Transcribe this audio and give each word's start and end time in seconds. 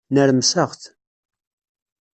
Nermseɣ-t. 0.13 0.83